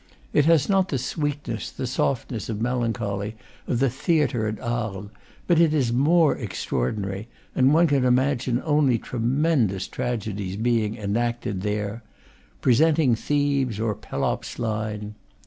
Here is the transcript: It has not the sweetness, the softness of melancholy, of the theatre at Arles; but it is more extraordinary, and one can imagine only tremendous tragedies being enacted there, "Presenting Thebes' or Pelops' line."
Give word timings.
It 0.33 0.45
has 0.45 0.67
not 0.67 0.89
the 0.89 0.97
sweetness, 0.97 1.69
the 1.69 1.85
softness 1.85 2.49
of 2.49 2.59
melancholy, 2.59 3.35
of 3.67 3.77
the 3.77 3.89
theatre 3.91 4.47
at 4.47 4.59
Arles; 4.59 5.11
but 5.45 5.59
it 5.61 5.75
is 5.75 5.93
more 5.93 6.35
extraordinary, 6.35 7.27
and 7.53 7.71
one 7.71 7.85
can 7.85 8.03
imagine 8.03 8.63
only 8.65 8.97
tremendous 8.97 9.87
tragedies 9.87 10.55
being 10.55 10.97
enacted 10.97 11.61
there, 11.61 12.01
"Presenting 12.61 13.13
Thebes' 13.13 13.79
or 13.79 13.93
Pelops' 13.93 14.57
line." 14.57 15.13